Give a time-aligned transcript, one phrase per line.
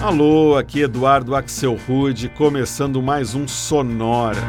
[0.00, 4.40] Alô, aqui Eduardo Axel Rude, começando mais um Sonora.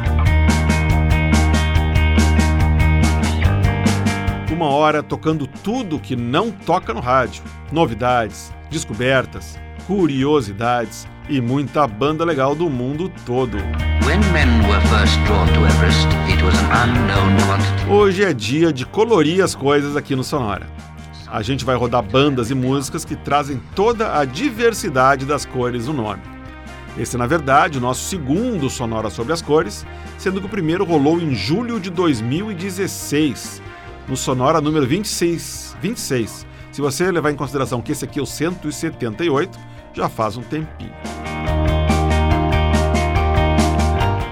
[4.52, 7.42] Uma hora tocando tudo que não toca no rádio:
[7.72, 9.58] novidades, descobertas,
[9.88, 13.58] curiosidades e muita banda legal do mundo todo.
[17.88, 20.68] Hoje é dia de colorir as coisas aqui no Sonora.
[21.30, 25.92] A gente vai rodar bandas e músicas que trazem toda a diversidade das cores no
[25.92, 26.20] nome.
[26.98, 29.86] Esse é, na verdade, o nosso segundo Sonora sobre as cores,
[30.18, 33.62] sendo que o primeiro rolou em julho de 2016,
[34.08, 35.76] no Sonora número 26.
[35.80, 36.46] 26.
[36.72, 39.56] Se você levar em consideração que esse aqui é o 178,
[39.94, 40.92] já faz um tempinho.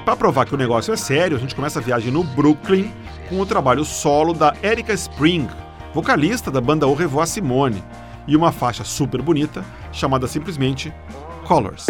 [0.04, 2.90] Para provar que o negócio é sério, a gente começa a viagem no Brooklyn
[3.28, 5.48] com o trabalho solo da Erika Spring,
[5.94, 7.82] vocalista da banda O Revoir Simone,
[8.28, 10.92] e uma faixa super bonita chamada simplesmente
[11.46, 11.86] colors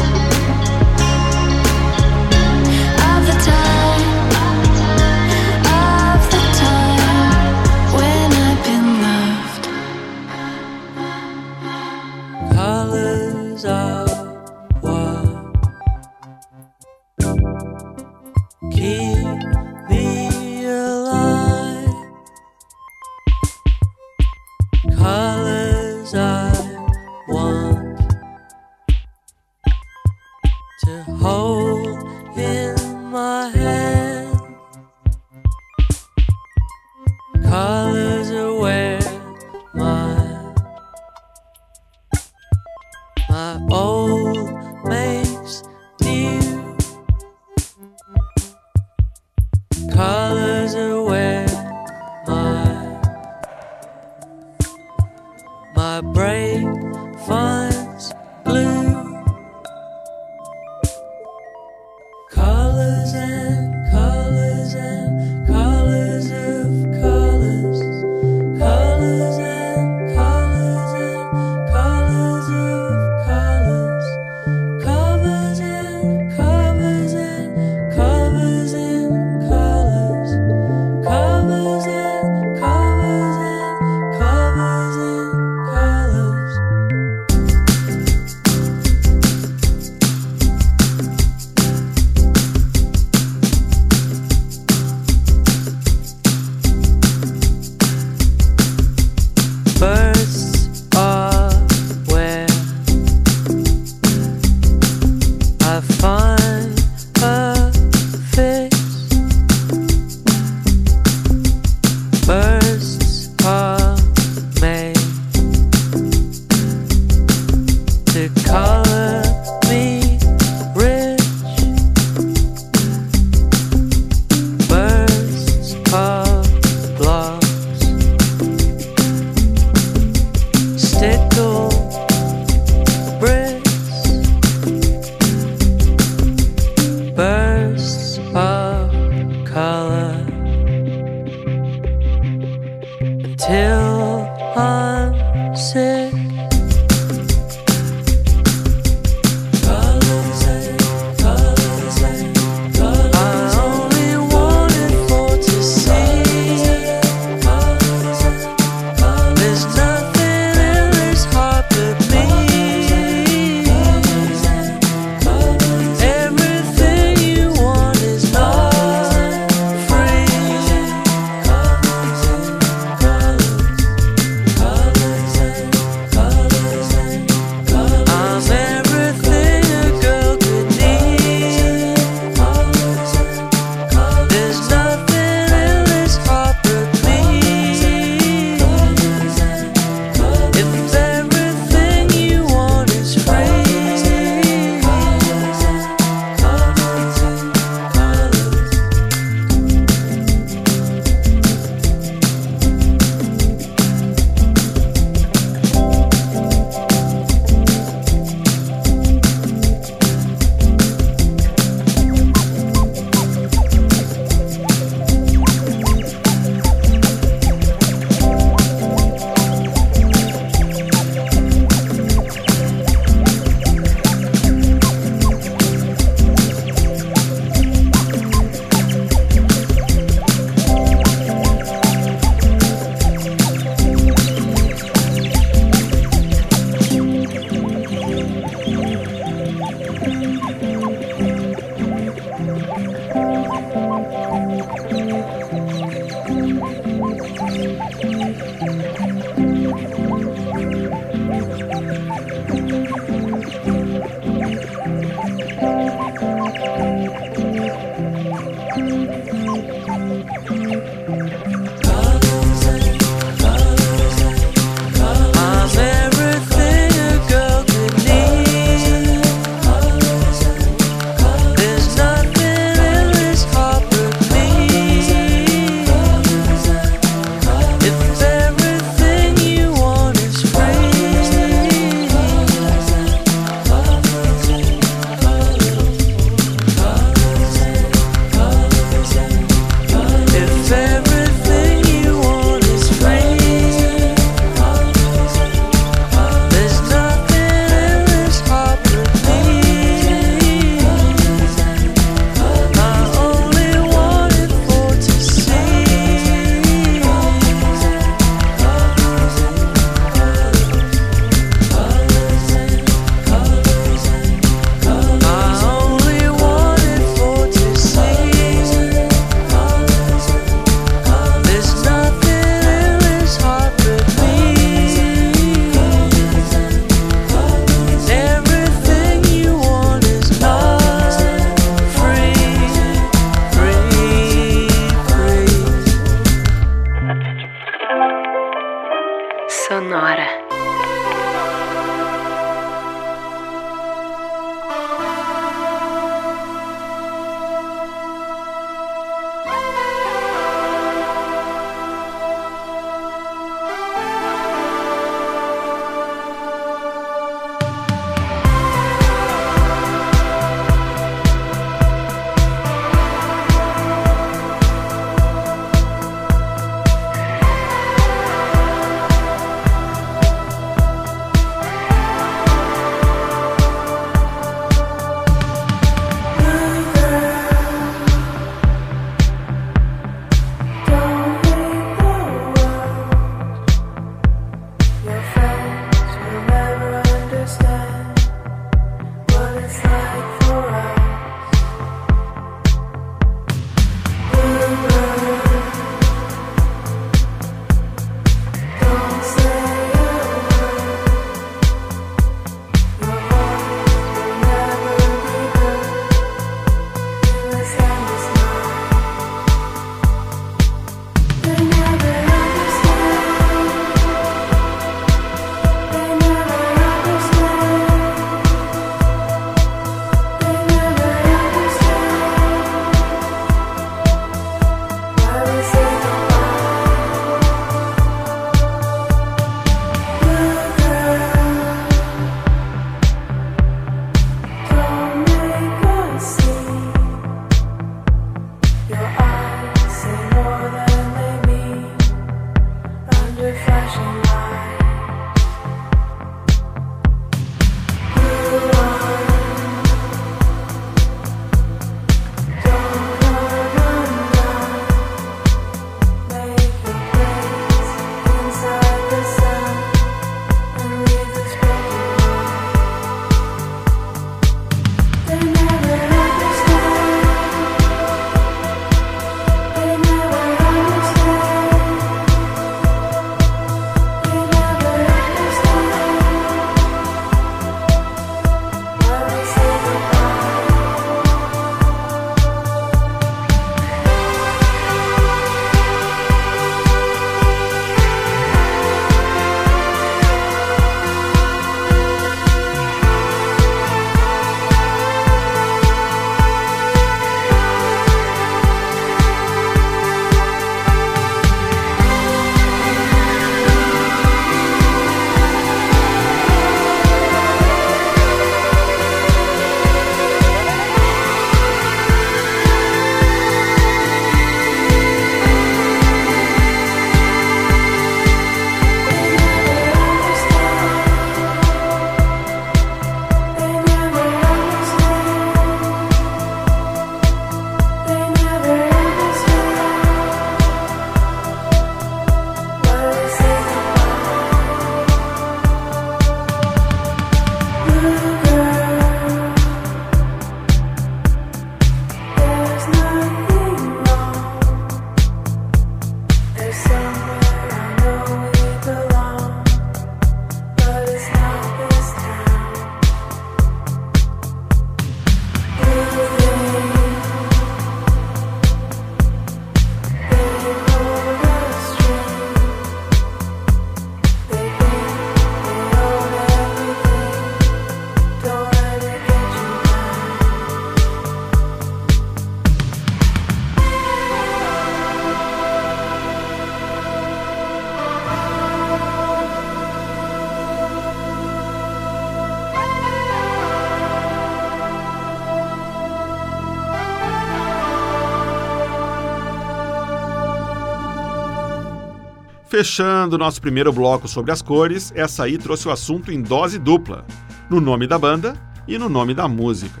[592.70, 597.26] Fechando nosso primeiro bloco sobre as cores, essa aí trouxe o assunto em dose dupla,
[597.68, 598.54] no nome da banda
[598.86, 600.00] e no nome da música.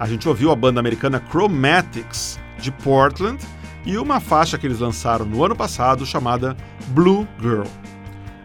[0.00, 3.44] A gente ouviu a banda americana Chromatics, de Portland,
[3.84, 6.56] e uma faixa que eles lançaram no ano passado chamada
[6.88, 7.66] Blue Girl.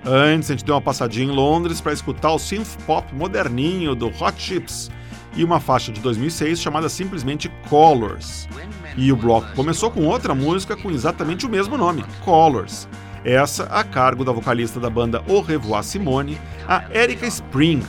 [0.05, 4.07] Antes, a gente deu uma passadinha em Londres para escutar o synth pop moderninho do
[4.07, 4.91] Hot Chips
[5.37, 8.45] e uma faixa de 2006 chamada simplesmente Colors.
[8.97, 12.89] E o bloco começou com outra música com exatamente o mesmo nome, Colors,
[13.23, 17.81] essa a cargo da vocalista da banda Au Revoir Simone, a Erika Spring,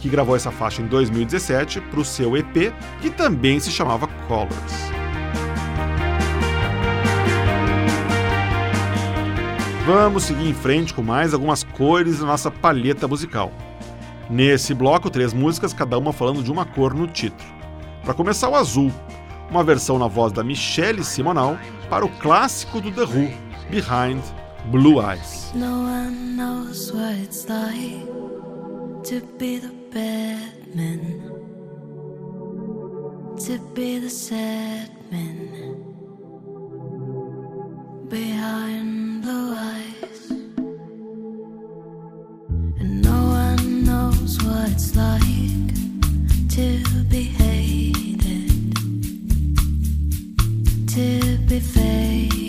[0.00, 4.88] que gravou essa faixa em 2017 para o seu EP, que também se chamava Colors.
[9.84, 13.50] Vamos seguir em frente com mais algumas cores da nossa palheta musical.
[14.28, 17.50] Nesse bloco, três músicas, cada uma falando de uma cor no título.
[18.04, 18.92] Para começar, o azul,
[19.50, 23.32] uma versão na voz da Michelle Simonal para o clássico do The Who,
[23.70, 24.22] Behind
[24.66, 25.54] Blue Eyes.
[25.54, 28.06] No one knows what it's like
[29.04, 31.22] to be the bad man,
[33.38, 35.48] to be the sad man
[38.08, 40.30] behind blue eyes.
[42.80, 45.72] And no one knows what it's like
[46.50, 48.74] to be hated,
[50.88, 52.47] to be faded.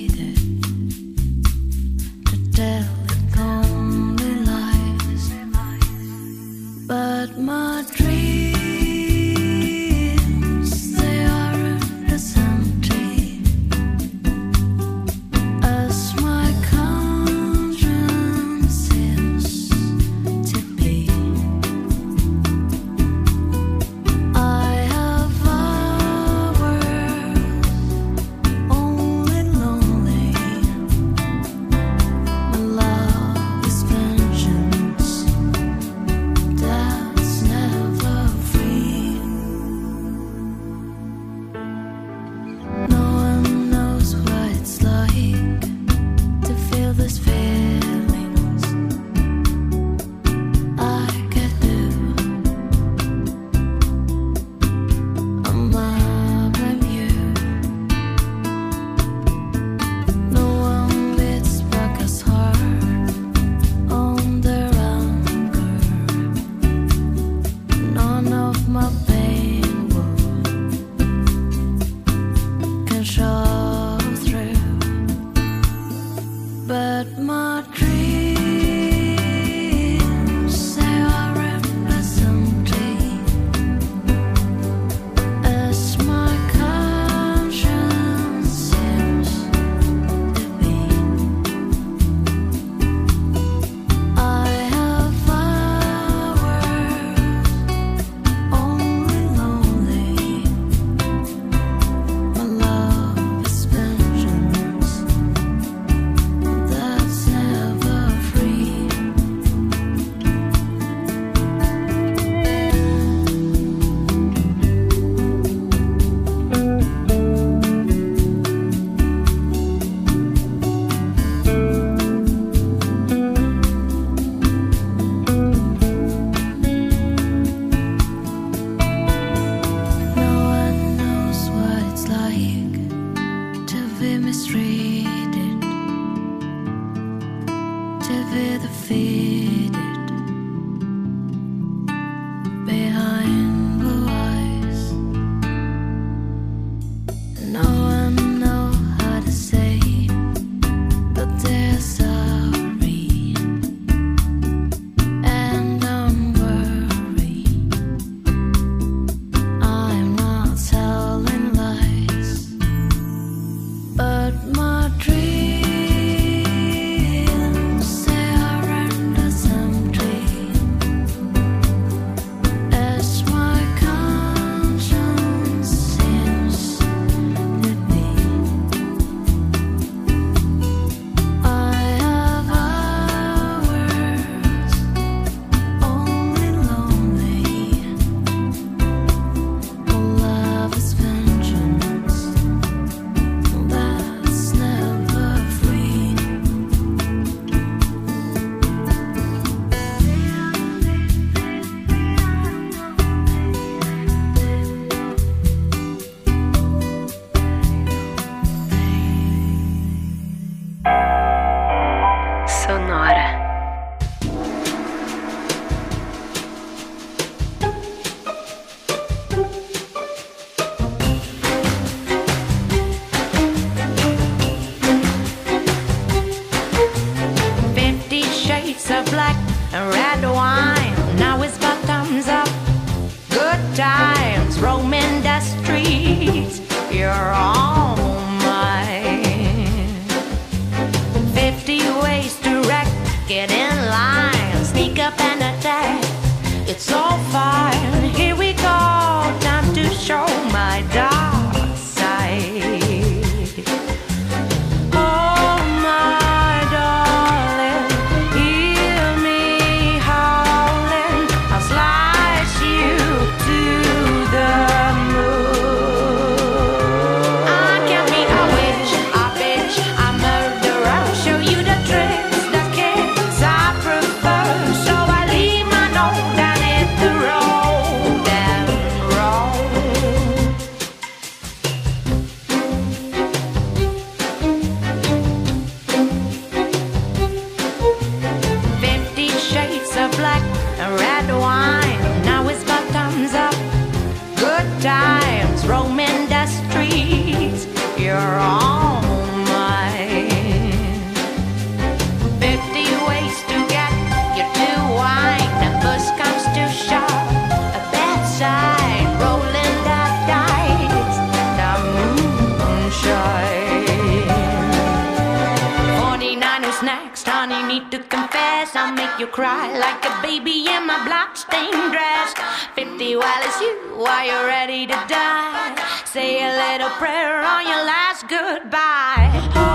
[319.19, 322.34] you cry like a baby in my blood-stained dress.
[322.73, 325.75] Fifty while it's you, are you ready to die?
[326.05, 329.68] Say a little prayer on your last goodbye.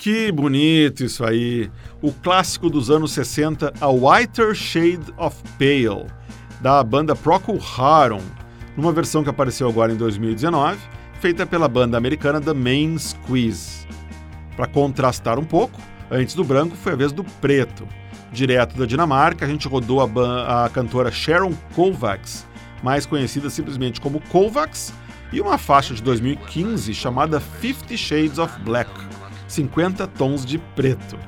[0.00, 1.70] Que bonito isso aí.
[2.00, 6.06] O clássico dos anos 60, A Whiter Shade of Pale,
[6.58, 8.22] da banda Procol Harum,
[8.74, 10.78] numa versão que apareceu agora em 2019,
[11.20, 13.86] feita pela banda americana The Main Squeeze.
[14.56, 15.78] Para contrastar um pouco,
[16.10, 17.86] antes do branco foi a vez do preto.
[18.32, 22.46] Direto da Dinamarca, a gente rodou a, a cantora Sharon Kovacs,
[22.82, 24.94] mais conhecida simplesmente como Kovacs,
[25.30, 28.90] e uma faixa de 2015 chamada Fifty Shades of Black
[29.50, 31.18] 50 Tons de Preto.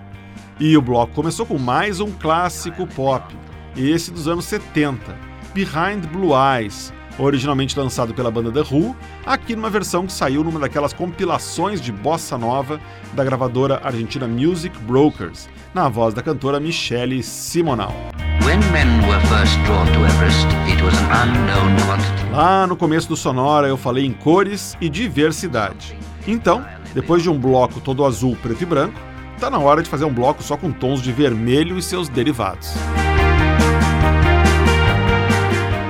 [0.60, 3.34] E o bloco começou com mais um clássico pop,
[3.76, 5.16] esse dos anos 70,
[5.52, 8.94] Behind Blue Eyes, originalmente lançado pela banda The Who,
[9.26, 12.80] aqui numa versão que saiu numa daquelas compilações de bossa nova
[13.12, 17.92] da gravadora argentina Music Brokers, na voz da cantora Michele Simonal.
[20.04, 20.46] Everest.
[22.30, 25.96] Lá no começo do Sonora eu falei em cores e diversidade.
[26.26, 28.98] Então, depois de um bloco todo azul, preto e branco,
[29.38, 32.74] tá na hora de fazer um bloco só com tons de vermelho e seus derivados.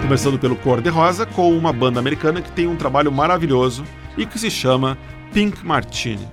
[0.00, 3.84] Começando pelo Cor de Rosa, com uma banda americana que tem um trabalho maravilhoso
[4.16, 4.98] e que se chama
[5.32, 6.28] Pink Martini.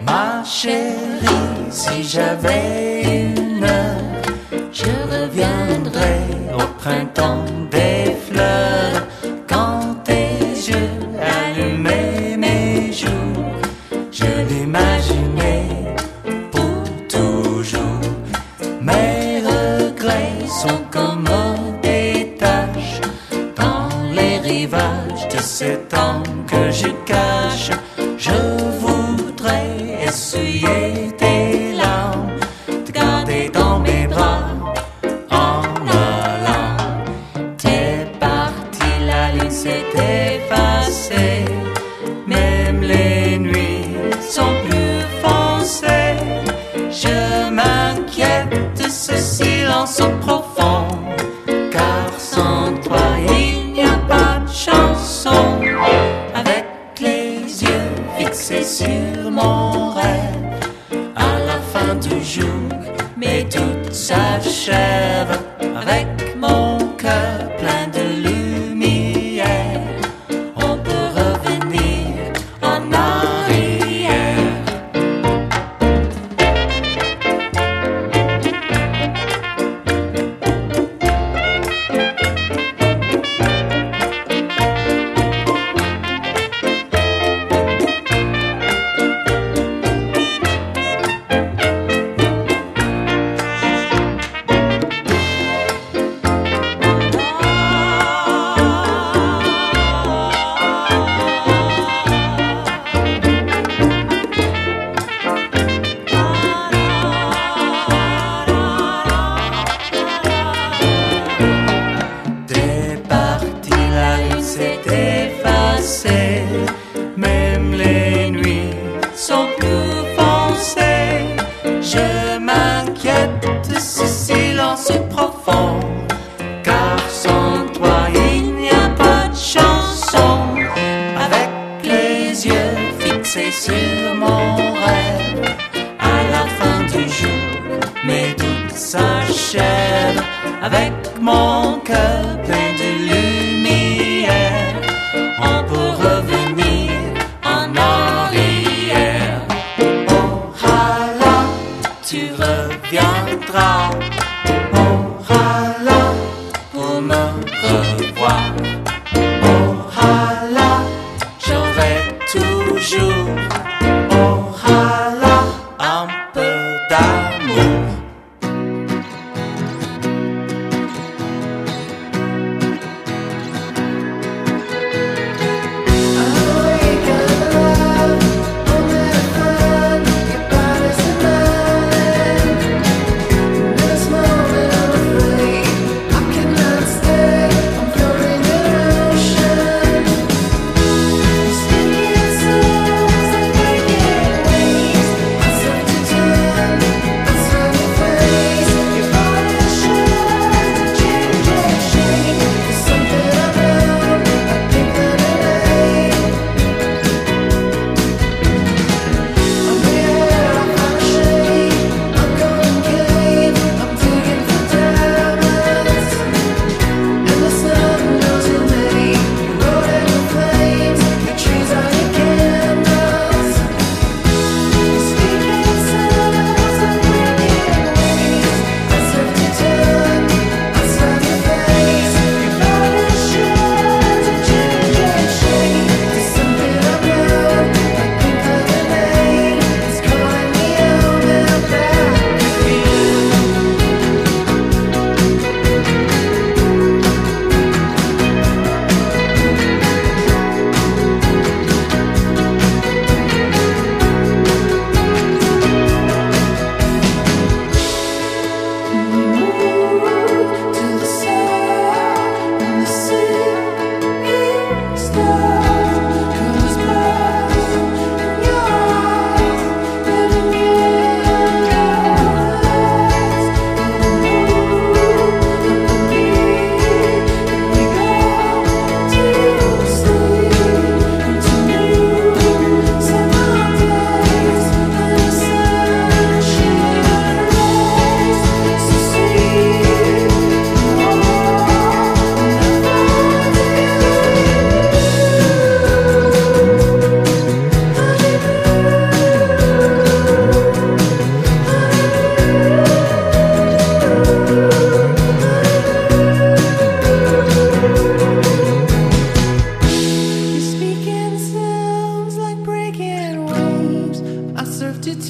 [0.00, 2.83] Ma chérie, si j'avais
[6.84, 7.43] printemps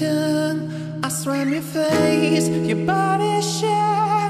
[0.02, 4.23] I swam your face, your body shakes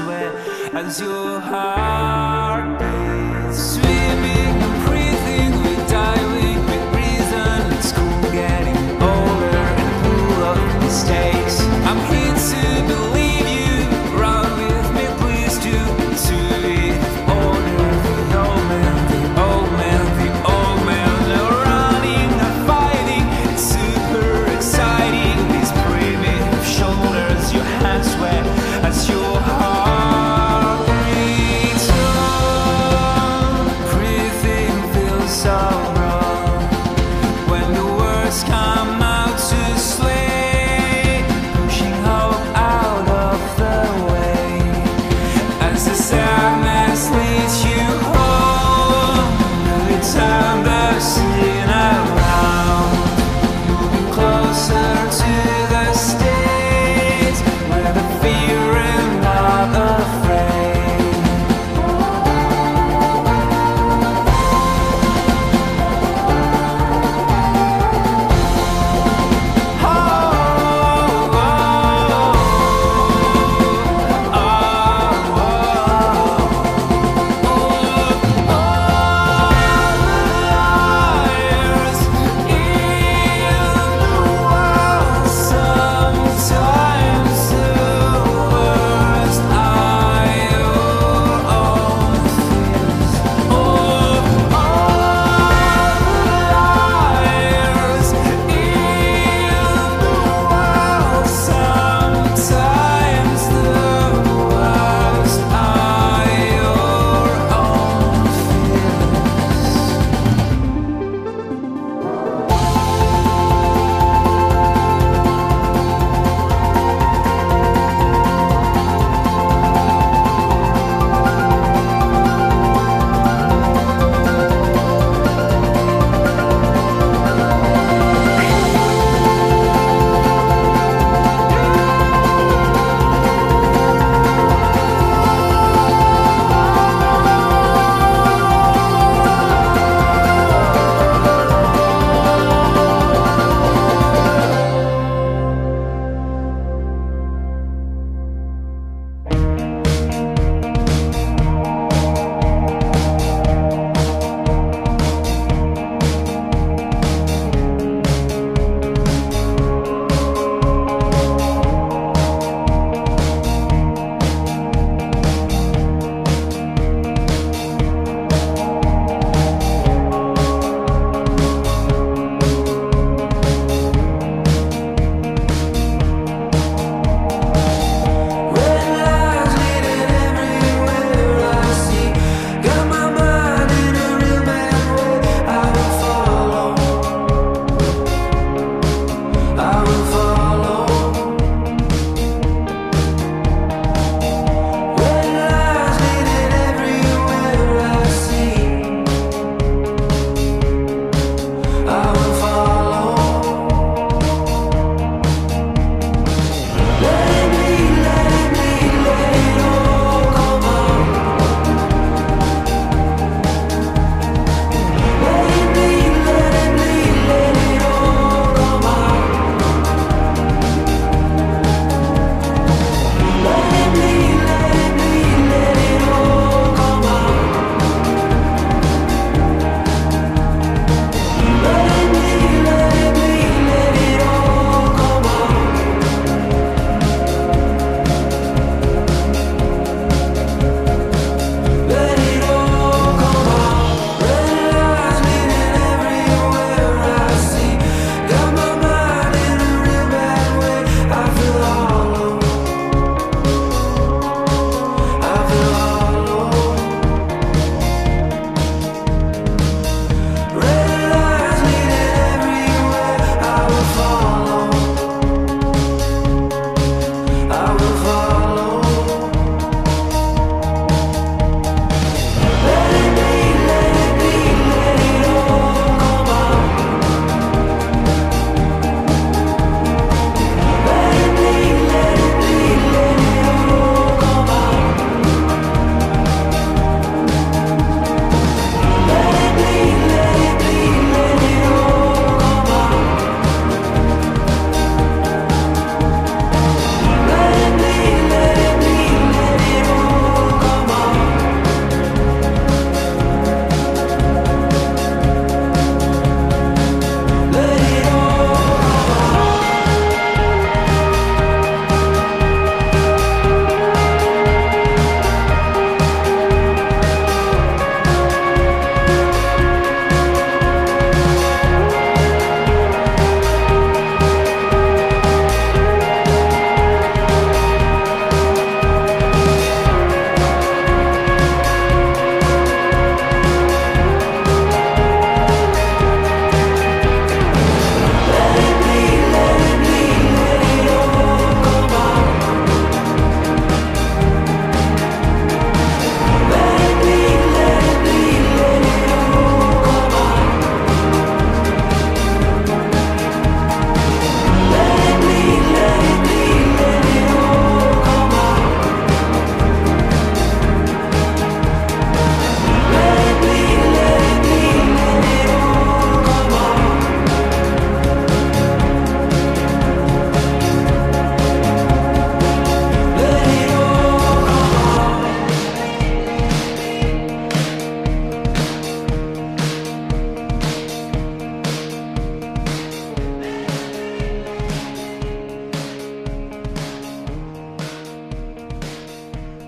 [0.00, 2.37] as your heart.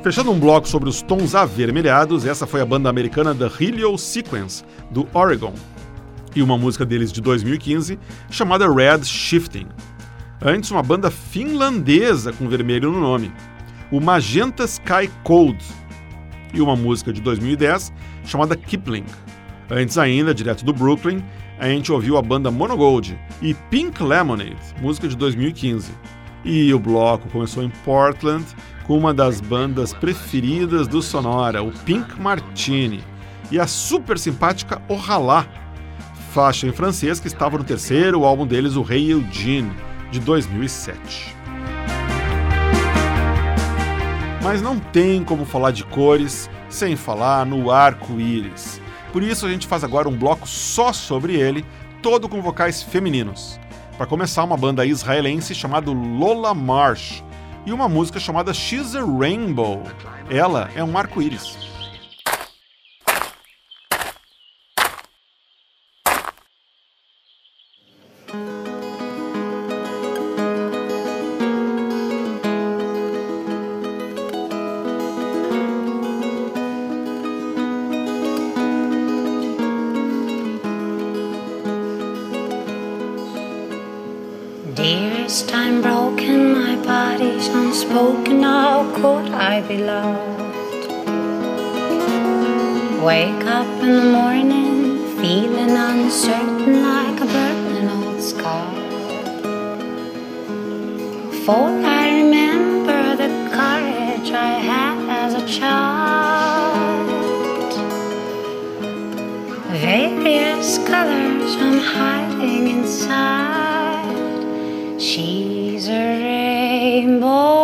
[0.02, 4.64] Fechando um bloco sobre os tons avermelhados, essa foi a banda americana The Helio Sequence,
[4.90, 5.52] do Oregon,
[6.34, 7.98] e uma música deles de 2015
[8.30, 9.66] chamada Red Shifting.
[10.40, 13.30] Antes, uma banda finlandesa com vermelho no nome,
[13.92, 15.62] o Magenta Sky Cold,
[16.54, 17.92] e uma música de 2010
[18.24, 19.04] chamada Kipling.
[19.70, 21.22] Antes ainda, direto do Brooklyn,
[21.58, 25.92] a gente ouviu a banda Monogold e Pink Lemonade, música de 2015.
[26.42, 28.46] E o bloco começou em Portland
[28.90, 33.04] uma das bandas preferidas do Sonora, o Pink Martini,
[33.48, 35.46] e a super simpática Ojalá,
[36.32, 39.72] faixa em francês que estava no terceiro álbum deles, o Rei Eugene,
[40.10, 41.36] de 2007.
[44.42, 48.80] Mas não tem como falar de cores sem falar no arco-íris.
[49.12, 51.64] Por isso a gente faz agora um bloco só sobre ele,
[52.02, 53.60] todo com vocais femininos.
[53.96, 57.22] Para começar, uma banda israelense chamada Lola Marsh
[57.66, 59.82] e uma música chamada She's a Rainbow.
[60.28, 61.70] Ela é um arco-íris.
[84.74, 86.39] Dearest, I'm broken,
[87.40, 88.42] body's unspoken.
[88.42, 90.40] How could I be loved?
[93.02, 98.74] Wake up in the morning, feeling uncertain like a burning old scar.
[101.44, 105.80] For I remember the courage I had as a child.
[109.80, 114.10] Various colors I'm hiding inside.
[115.00, 115.49] She's a
[117.10, 117.59] rainbow.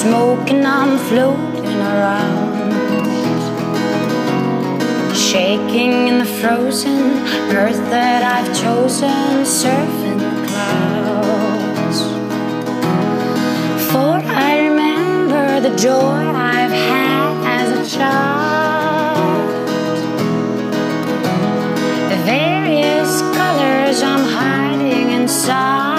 [0.00, 2.70] Smoking, I'm floating around.
[5.14, 7.00] Shaking in the frozen
[7.60, 11.98] earth that I've chosen, surfing the clouds.
[13.90, 14.14] For
[14.48, 16.22] I remember the joy
[16.54, 19.50] I've had as a child.
[22.12, 25.89] The various colors I'm hiding inside.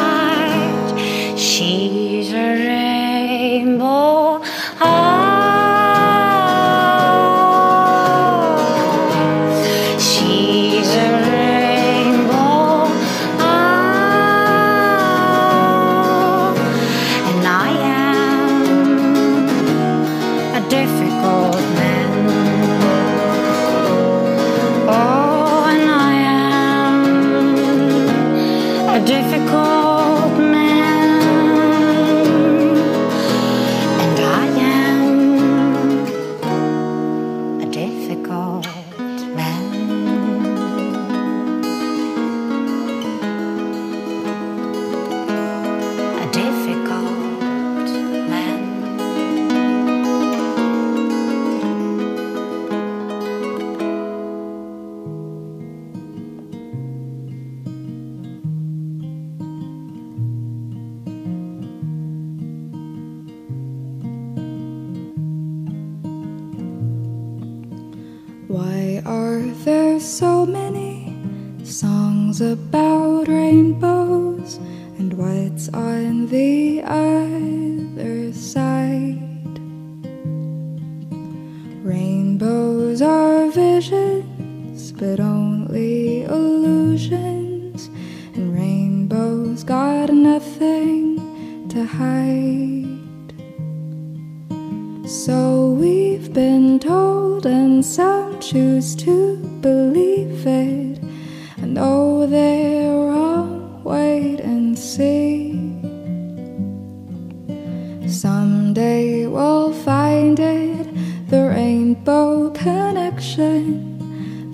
[108.12, 113.97] Someday we'll find it the rainbow connection,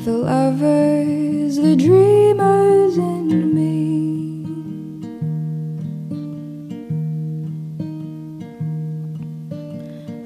[0.05, 4.45] the lovers, the dreamers in me.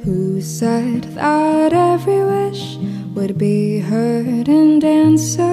[0.04, 2.76] Who said that every wish
[3.16, 5.51] would be heard and answered?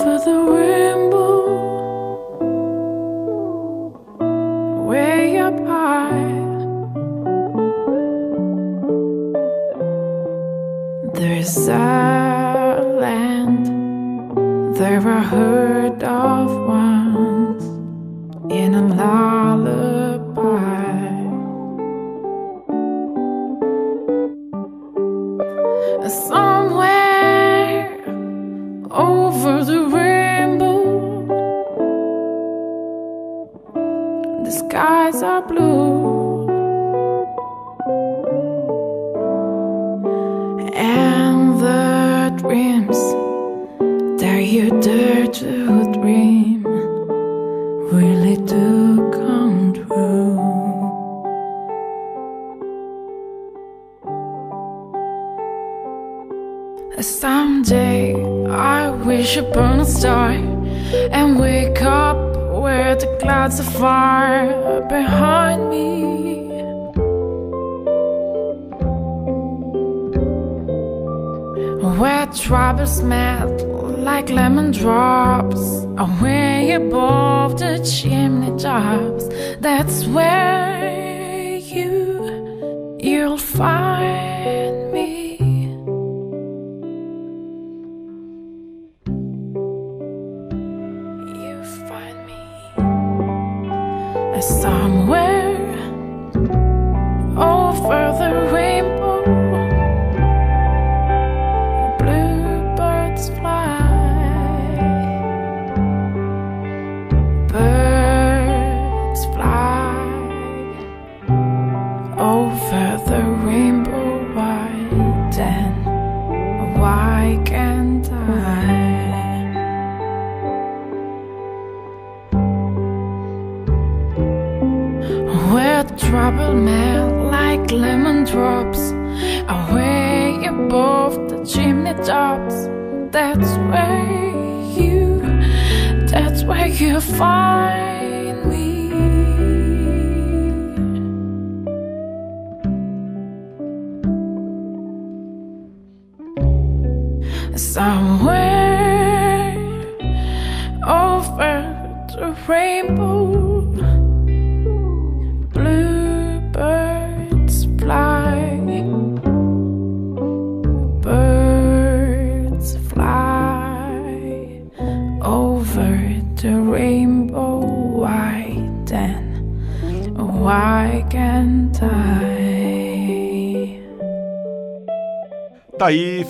[0.00, 0.89] for the world.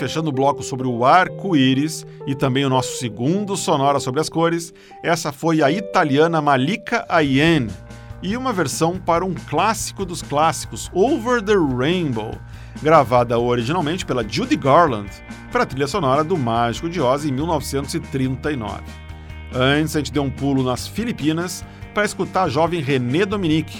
[0.01, 4.73] fechando o bloco sobre o arco-íris e também o nosso segundo sonora sobre as cores,
[5.03, 7.69] essa foi a italiana Malika Ayen
[8.23, 12.35] e uma versão para um clássico dos clássicos, Over the Rainbow,
[12.83, 15.11] gravada originalmente pela Judy Garland
[15.53, 18.81] para a trilha sonora do Mágico de Oz em 1939.
[19.55, 23.79] Antes, a gente deu um pulo nas Filipinas para escutar a jovem René Dominique,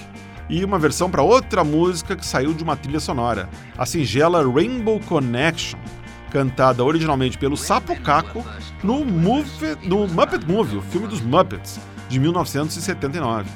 [0.51, 3.49] e uma versão para outra música que saiu de uma trilha sonora,
[3.79, 5.79] a singela Rainbow Connection,
[6.31, 8.45] cantada originalmente pelo Sapo Caco
[8.83, 11.79] no, movie, no Muppet Movie, o filme dos Muppets,
[12.09, 13.51] de 1979.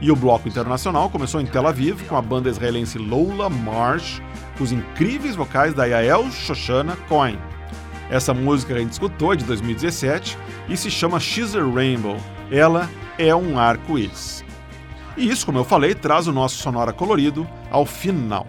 [0.00, 4.20] E o bloco internacional começou em Tel Aviv com a banda israelense Lola Marsh,
[4.58, 7.38] com os incríveis vocais da Yael Shoshana Cohen.
[8.10, 10.36] Essa música que a gente escutou é de 2017
[10.68, 12.16] e se chama She's a Rainbow.
[12.50, 14.44] Ela é um arco-íris.
[15.16, 18.46] E isso, como eu falei, traz o nosso sonora colorido ao final.